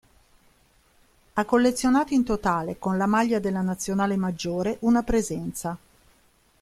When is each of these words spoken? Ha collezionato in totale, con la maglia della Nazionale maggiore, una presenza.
Ha 1.33 1.45
collezionato 1.45 2.15
in 2.15 2.23
totale, 2.23 2.79
con 2.79 2.97
la 2.97 3.05
maglia 3.05 3.37
della 3.37 3.61
Nazionale 3.61 4.15
maggiore, 4.17 4.77
una 4.79 5.03
presenza. 5.03 5.77